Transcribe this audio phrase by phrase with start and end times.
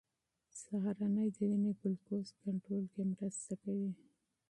[0.61, 3.91] سهارنۍ د وینې ګلوکوز کنټرول کې مرسته کوي.